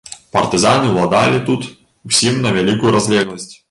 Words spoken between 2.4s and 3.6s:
на вялікую разлегласць.